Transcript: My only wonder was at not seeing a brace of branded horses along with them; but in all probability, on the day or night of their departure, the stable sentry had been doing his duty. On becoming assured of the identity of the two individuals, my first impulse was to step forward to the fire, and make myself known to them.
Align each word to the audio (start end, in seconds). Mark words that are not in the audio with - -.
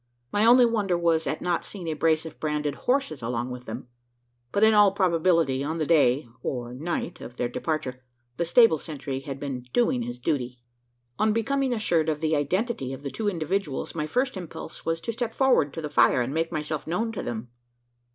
My 0.31 0.45
only 0.47 0.65
wonder 0.65 0.97
was 0.97 1.27
at 1.27 1.43
not 1.43 1.63
seeing 1.63 1.87
a 1.87 1.93
brace 1.93 2.25
of 2.25 2.39
branded 2.39 2.73
horses 2.73 3.21
along 3.21 3.51
with 3.51 3.65
them; 3.65 3.87
but 4.51 4.63
in 4.63 4.73
all 4.73 4.91
probability, 4.93 5.63
on 5.63 5.77
the 5.77 5.85
day 5.85 6.27
or 6.41 6.73
night 6.73 7.21
of 7.21 7.35
their 7.37 7.47
departure, 7.47 8.03
the 8.37 8.43
stable 8.45 8.79
sentry 8.79 9.19
had 9.19 9.39
been 9.39 9.67
doing 9.73 10.01
his 10.01 10.17
duty. 10.17 10.59
On 11.19 11.33
becoming 11.33 11.71
assured 11.71 12.09
of 12.09 12.19
the 12.19 12.35
identity 12.35 12.93
of 12.93 13.03
the 13.03 13.11
two 13.11 13.29
individuals, 13.29 13.93
my 13.93 14.07
first 14.07 14.35
impulse 14.35 14.87
was 14.87 15.01
to 15.01 15.13
step 15.13 15.35
forward 15.35 15.71
to 15.75 15.81
the 15.83 15.87
fire, 15.91 16.23
and 16.23 16.33
make 16.33 16.51
myself 16.51 16.87
known 16.87 17.11
to 17.11 17.21
them. 17.21 17.49